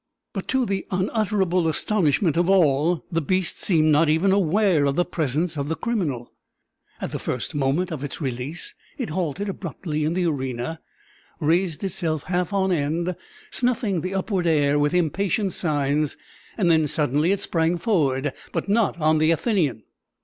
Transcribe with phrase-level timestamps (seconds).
[0.33, 5.05] But to the unutterable astonishment of all, the beast seemed not even aware of the
[5.05, 6.31] presence of the criminal.
[6.99, 10.81] At the first moment of its release it halted abruptly in the arena,
[11.39, 13.15] raised itself half on end,
[13.51, 16.17] snuffing the upward air with impatient signs,
[16.57, 19.83] then suddenly it sprang forward, but not on the Athenian.